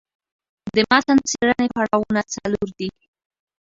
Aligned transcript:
د 0.75 0.77
متن 0.89 1.17
څېړني 1.29 1.67
پړاوونه 1.75 2.21
څلور 2.33 2.67
دي. 2.79 2.89